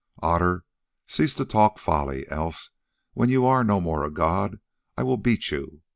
"Otter, 0.23 0.65
cease 1.05 1.35
to 1.35 1.45
talk 1.45 1.77
folly, 1.77 2.27
else 2.27 2.71
when 3.13 3.29
you 3.29 3.45
are 3.45 3.63
no 3.63 3.79
more 3.79 4.03
a 4.03 4.09
god 4.09 4.59
I 4.97 5.03
will 5.03 5.17
beat 5.17 5.51
you. 5.51 5.83